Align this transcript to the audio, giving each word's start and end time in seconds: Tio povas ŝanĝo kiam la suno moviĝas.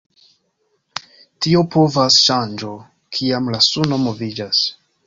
Tio 1.47 1.61
povas 1.75 2.17
ŝanĝo 2.23 2.73
kiam 3.19 3.55
la 3.57 3.65
suno 3.71 4.05
moviĝas. 4.09 4.69